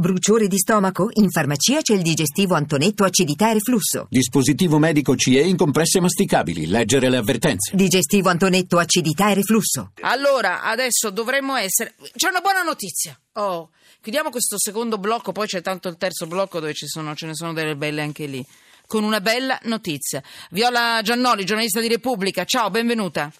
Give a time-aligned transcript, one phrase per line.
[0.00, 1.08] Bruciore di stomaco?
[1.14, 4.06] In farmacia c'è il digestivo Antonetto acidità e reflusso.
[4.08, 6.68] Dispositivo medico CE in compresse masticabili.
[6.68, 7.74] Leggere le avvertenze.
[7.74, 9.90] Digestivo Antonetto acidità e reflusso.
[10.02, 11.96] Allora, adesso dovremmo essere.
[12.14, 13.18] C'è una buona notizia.
[13.32, 17.26] Oh, chiudiamo questo secondo blocco, poi c'è tanto il terzo blocco dove ci sono, ce
[17.26, 18.46] ne sono delle belle anche lì.
[18.86, 20.22] Con una bella notizia.
[20.50, 22.44] Viola Giannoli, giornalista di Repubblica.
[22.44, 23.32] Ciao, benvenuta.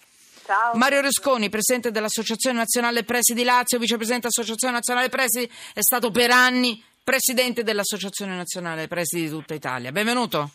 [0.48, 0.74] Ciao.
[0.78, 6.82] Mario Rusconi, presidente dell'Associazione Nazionale Presidi Lazio, vicepresidente dell'Associazione Nazionale Presidi, è stato per anni
[7.04, 9.92] presidente dell'Associazione Nazionale Presidi di tutta Italia.
[9.92, 10.53] Benvenuto.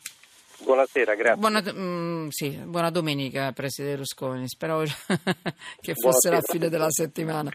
[0.64, 1.40] Buonasera, grazie.
[1.40, 4.48] Buona, mm, sì, buona domenica, Presidente Rusconi.
[4.48, 4.82] Speravo
[5.80, 6.36] che fosse Buonasera.
[6.38, 7.52] la fine della settimana.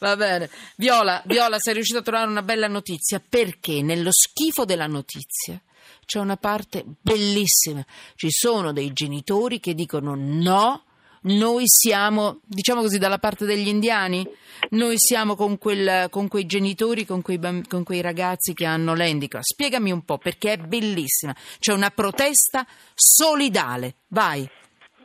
[0.00, 0.48] Va bene.
[0.76, 5.60] Viola, Viola, sei riuscita a trovare una bella notizia perché nello schifo della notizia
[6.06, 7.84] c'è una parte bellissima.
[8.14, 10.84] Ci sono dei genitori che dicono no.
[11.22, 14.26] Noi siamo, diciamo così, dalla parte degli indiani,
[14.70, 19.42] noi siamo con, quel- con quei genitori, con quei, con quei ragazzi che hanno l'handicap.
[19.42, 21.34] Spiegami un po' perché è bellissima.
[21.58, 23.96] C'è una protesta solidale.
[24.08, 24.48] Vai.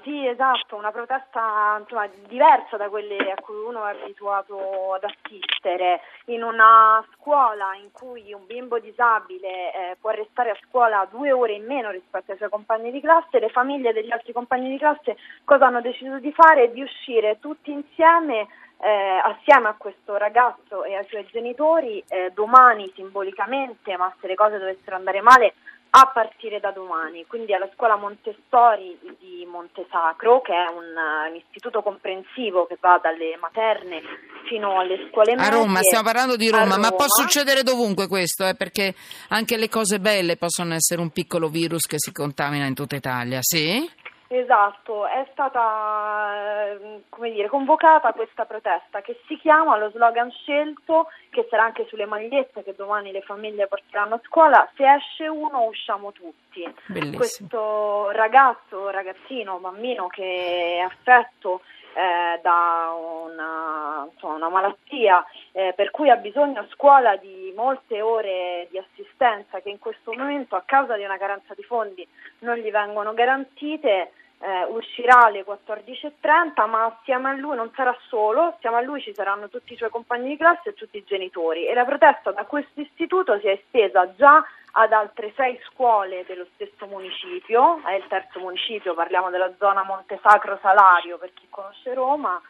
[0.04, 6.02] Sì, esatto, una protesta insomma, diversa da quelle a cui uno è abituato ad assistere.
[6.26, 11.54] In una scuola in cui un bimbo disabile eh, può restare a scuola due ore
[11.54, 15.16] in meno rispetto ai suoi compagni di classe, le famiglie degli altri compagni di classe
[15.45, 16.73] cosa hanno deciso di fare?
[16.73, 18.48] Di uscire tutti insieme
[18.80, 24.36] eh, assieme a questo ragazzo e ai suoi genitori eh, domani simbolicamente, ma se le
[24.36, 25.54] cose dovessero andare male,
[25.95, 31.36] a partire da domani, quindi alla scuola Montessori di Montesacro, che è un, eh, un
[31.36, 34.02] istituto comprensivo che va dalle materne
[34.47, 35.52] fino alle scuole A medie.
[35.52, 37.08] Roma, stiamo parlando di a Roma, ma può Roma.
[37.09, 38.95] succedere dovunque questo, eh, perché
[39.30, 43.38] anche le cose belle possono essere un piccolo virus che si contamina in tutta Italia,
[43.41, 43.88] sì?
[44.36, 51.09] Esatto, è stata eh, come dire, convocata questa protesta che si chiama, lo slogan scelto,
[51.30, 55.66] che sarà anche sulle magliette che domani le famiglie porteranno a scuola, se esce uno
[55.66, 56.67] usciamo tutti.
[56.88, 57.17] Bellissimo.
[57.17, 61.61] Questo ragazzo, ragazzino, bambino che è affetto
[61.94, 68.02] eh, da una, insomma, una malattia eh, per cui ha bisogno a scuola di molte
[68.02, 72.08] ore di assistenza che in questo momento a causa di una carenza di fondi
[72.39, 74.11] non gli vengono garantite.
[74.43, 79.14] Eh, uscirà alle 14.30 ma assieme a lui non sarà solo, assieme a lui ci
[79.14, 81.65] saranno tutti i suoi compagni di classe e tutti i genitori.
[81.65, 84.43] E la protesta da questo istituto si è estesa già
[84.76, 90.59] ad altre sei scuole dello stesso municipio, è il terzo municipio, parliamo della zona Montesacro
[90.61, 92.42] Salario per chi conosce Roma.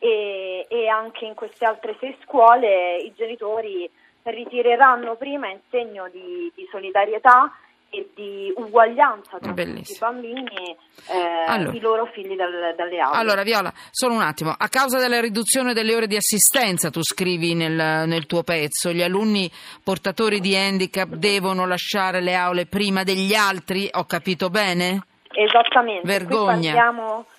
[0.00, 3.90] E, e anche in queste altre sei scuole i genitori
[4.22, 7.52] ritireranno prima in segno di, di solidarietà
[7.90, 10.10] e di uguaglianza tra tutti i Bellissimo.
[10.10, 10.76] bambini
[11.10, 11.72] eh, Allora.
[11.76, 13.16] i loro figli dal- dalle aule.
[13.16, 14.54] Allora, Viola, solo un attimo.
[14.56, 19.02] A causa della riduzione delle ore di assistenza, tu scrivi nel, nel tuo pezzo, gli
[19.02, 19.50] alunni
[19.82, 25.02] portatori di handicap devono lasciare le aule prima degli altri, ho capito bene?
[25.30, 26.92] Esattamente, Vergogna.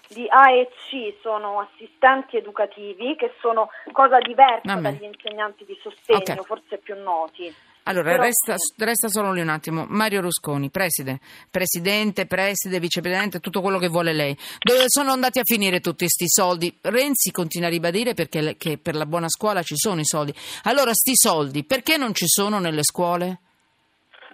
[0.07, 6.41] di A e C, sono assistenti educativi che sono cosa diversa dagli insegnanti di sostegno,
[6.41, 6.47] Ok.
[6.47, 7.53] forse più noti.
[7.89, 9.85] Allora, Però- resta, resta solo lì un attimo.
[9.89, 11.19] Mario Rusconi, preside,
[11.49, 14.37] presidente, preside, vicepresidente, tutto quello che vuole lei.
[14.59, 16.77] Dove sono andati a finire tutti questi soldi?
[16.81, 20.31] Renzi continua a ribadire perché che per la buona scuola ci sono i soldi.
[20.63, 23.39] Allora, sti soldi, perché non ci sono nelle scuole?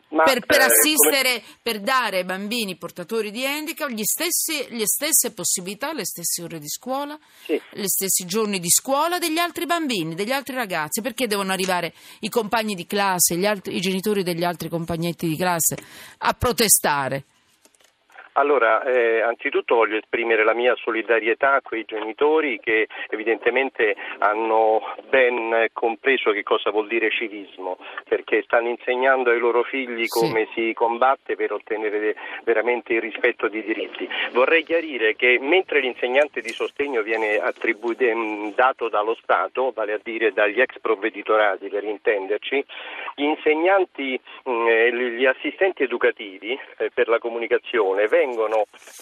[0.10, 4.86] Ma, per, per eh, assistere, per dare ai bambini portatori di handicap gli stessi- le
[4.86, 7.60] stesse possibilità, le stesse ore di scuola, Sì.
[7.74, 11.02] gli stessi giorni di scuola degli altri bambini, degli altri ragazzi.
[11.02, 15.36] Perché devono arrivare i compagni di classe, gli altri- i genitori degli altri compagnetti di
[15.36, 15.76] classe
[16.20, 17.26] a protestare?
[18.38, 25.68] Allora, eh, anzitutto voglio esprimere la mia solidarietà a quei genitori che evidentemente hanno ben
[25.72, 27.78] compreso che cosa vuol dire civismo,
[28.10, 30.20] perché stanno insegnando ai loro figli Sì.
[30.20, 34.06] come si combatte per ottenere veramente il rispetto di diritti.
[34.34, 40.00] Vorrei chiarire che mentre l'insegnante di sostegno viene attribu- ehm, dato dallo Stato, vale a
[40.04, 42.66] dire dagli ex provveditorati per intenderci,
[43.16, 48.24] gli insegnanti, eh, gli assistenti educativi eh, per la comunicazione vengono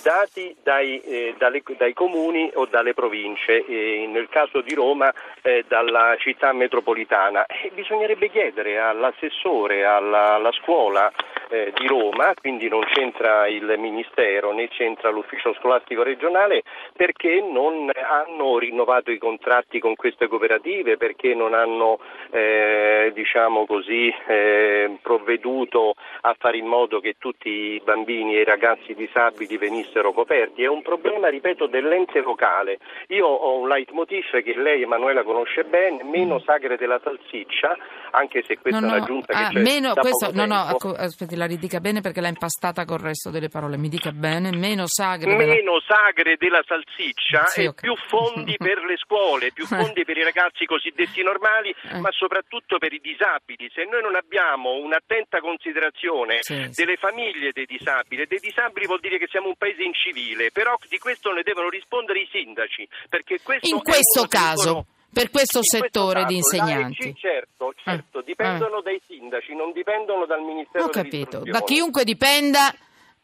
[0.03, 5.63] dati dai, eh, dalle- dai comuni o dalle province, e nel caso di Roma eh,
[5.67, 7.45] dalla città metropolitana.
[7.45, 11.11] E bisognerebbe chiedere all'assessore, alla, alla scuola,
[11.53, 16.63] eh, di Roma, quindi non c'entra il Ministero né c'entra l'ufficio scolastico regionale
[16.95, 21.99] perché non hanno rinnovato i contratti con queste cooperative, perché non hanno
[22.31, 28.45] eh, diciamo così, eh, provveduto a fare in modo che tutti i bambini e i
[28.45, 30.63] ragazzi disabili venissero coperti.
[30.63, 32.79] È un problema, ripeto, dell'ente locale.
[33.09, 37.77] Io ho un leitmotiv che lei Emanuela conosce bene, meno sagre della salsiccia,
[38.11, 40.95] anche se questa No, è no, un'aggiunta ah, che c'è meno, questo, poco no, no,
[40.97, 43.77] aspetti, la ridica bene perché l'ha impastata col resto delle parole.
[43.77, 45.35] Mi dica bene, meno sagre.
[45.35, 47.81] della- Meno sagre della salsiccia Sì, e ok.
[47.81, 51.99] più fondi per le scuole, più fondi per i ragazzi cosiddetti normali, Eh.
[51.99, 53.69] ma soprattutto per i disabili.
[53.73, 59.17] Se noi non abbiamo un'attenta considerazione Sì, delle famiglie dei disabili, dei disabili vuol dire
[59.17, 63.67] che siamo un paese incivile, però di questo ne devono rispondere i sindaci, perché questo
[63.67, 67.03] In è questo caso, loro- per questo in questo settore di caso, insegnanti.
[67.03, 72.03] l'AEC, certo, certo, Eh, dipendono dai sindaci, non dipendono dal Ministero Ho capito, da chiunque
[72.03, 72.73] dipenda,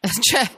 [0.20, 0.48] cioè,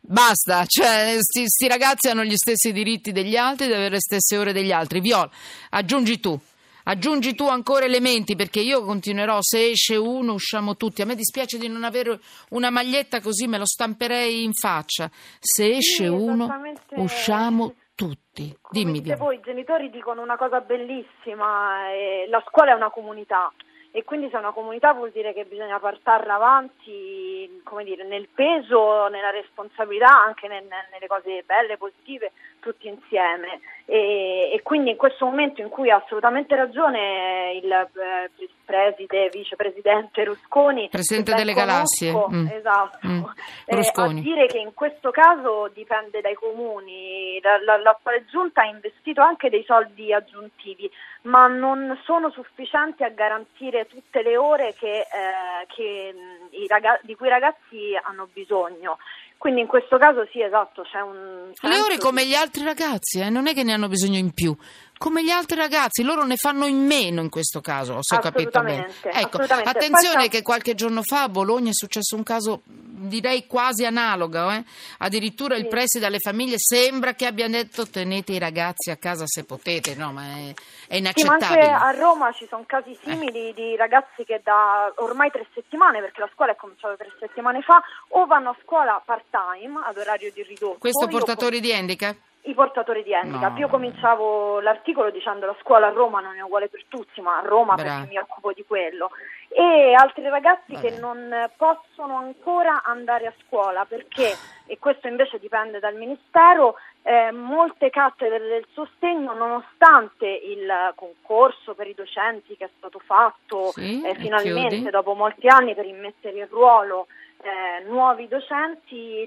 [0.00, 4.36] basta, cioè, sti, sti ragazzi hanno gli stessi diritti degli altri, devono avere le stesse
[4.36, 5.00] ore degli altri.
[5.00, 5.30] Viola,
[5.70, 6.38] aggiungi tu.
[6.82, 11.02] Aggiungi tu ancora elementi perché io continuerò, se esce uno usciamo tutti.
[11.02, 12.18] A me dispiace di non avere
[12.50, 15.10] una maglietta così me lo stamperei in faccia.
[15.38, 16.48] Se esce Sì, uno
[16.96, 18.56] usciamo tutti.
[18.70, 19.18] Dimmi Viola.
[19.18, 23.52] voi, i genitori dicono una cosa bellissima, eh, la scuola è una comunità
[23.92, 28.28] e quindi se è una comunità vuol dire che bisogna portarla avanti come dire, nel
[28.32, 33.60] peso, nella responsabilità, anche nel- nelle cose belle, positive, tutti insieme.
[33.86, 38.30] E, e quindi in questo momento in cui ha assolutamente ragione il eh,
[38.64, 42.12] preside, vicepresidente Rusconi, Presidente delle galassie.
[42.12, 42.46] conosco, Mm.
[42.52, 43.22] esatto, Mm.
[43.66, 49.22] eh, a dire che in questo caso dipende dai comuni, la, l'attuale giunta ha investito
[49.22, 50.88] anche dei soldi aggiuntivi,
[51.22, 57.00] ma non sono sufficienti a garantire tutte le ore che, eh, che, mh, i raga-
[57.02, 58.98] di cui i ragazzi hanno bisogno.
[59.40, 61.50] Quindi in questo caso sì, esatto, c'è un...
[61.62, 64.54] Le ore come gli altri ragazzi, eh, non è che ne hanno bisogno in più.
[64.98, 68.60] Come gli altri ragazzi, loro ne fanno in meno in questo caso, se ho capito
[68.60, 68.92] bene.
[69.02, 72.60] Ecco, attenzione che qualche giorno fa a Bologna è successo un caso
[73.00, 74.62] direi quasi analogo, eh?
[74.98, 79.44] addirittura il preside alle famiglie sembra che abbia detto tenete i ragazzi a casa se
[79.44, 81.60] potete, no ma è, è Sì, ma inaccettabile.
[81.68, 86.20] anche a Roma ci sono casi simili di ragazzi che da ormai tre settimane, perché
[86.20, 90.42] la scuola è cominciata tre settimane fa, o vanno a scuola part-time ad orario di
[90.42, 90.78] ridotto.
[90.78, 92.16] Questo Io portatori di handicap?
[92.42, 93.52] I portatori di handicap.
[93.52, 93.58] No.
[93.58, 97.42] Io cominciavo l'articolo dicendo la scuola a Roma non è uguale per tutti, ma a
[97.42, 97.90] Roma Brava.
[97.98, 99.10] perché mi occupo di quello.
[99.48, 100.88] E altri ragazzi Vabbè.
[100.88, 104.32] che non possono ancora andare a scuola perché,
[104.70, 111.88] e questo invece dipende dal Ministero, eh, molte cattedre del sostegno, nonostante il concorso per
[111.88, 114.90] i docenti che è stato fatto Sì, eh, finalmente chiudi.
[114.90, 117.08] dopo molti anni per immettere in ruolo
[117.42, 119.26] eh, nuovi docenti,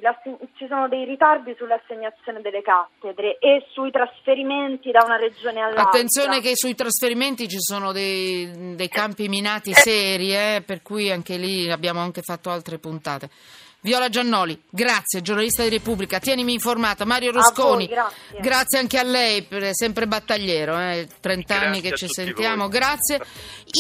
[0.56, 5.88] ci sono dei ritardi sull'assegnazione delle cattedre e sui trasferimenti da una regione all'altra.
[5.88, 11.38] Attenzione che sui trasferimenti ci sono dei, dei campi minati seri, eh, per cui anche
[11.38, 13.30] lì abbiamo anche fatto altre puntate.
[13.84, 17.04] Viola Giannoli, grazie, giornalista di Repubblica, tienimi informata.
[17.04, 17.90] Mario voi, Rusconi,
[18.40, 18.80] grazie.
[18.80, 22.72] anche a lei, per- sempre battagliero, eh, 30 anni Grazie che a ci sentiamo, voi.
[22.72, 23.20] grazie.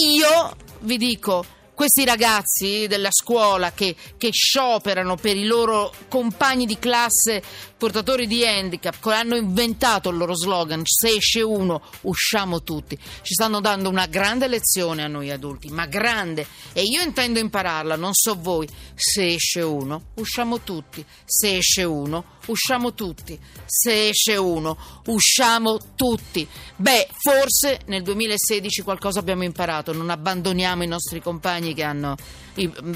[0.02, 6.78] Io vi dico, questi ragazzi della scuola che, che scioperano per i loro compagni di
[6.78, 7.42] classe
[7.84, 13.34] portatori di handicap, che hanno inventato il loro slogan, se esce uno usciamo tutti, ci
[13.34, 18.14] stanno dando una grande lezione a noi adulti, ma grande, e io intendo impararla, non
[18.14, 24.78] so voi, se esce uno usciamo tutti, se esce uno usciamo tutti, se esce uno
[25.08, 26.48] usciamo tutti.
[26.78, 32.16] Beh, forse nel 2016 qualcosa abbiamo imparato, non abbandoniamo i nostri compagni che hanno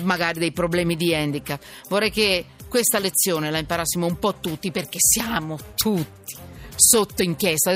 [0.04, 1.62] magari dei problemi di handicap.
[1.90, 6.36] Vorrei che questa lezione la imparassimo un po' tutti perché siamo tutti
[6.76, 7.72] sotto inchiesta.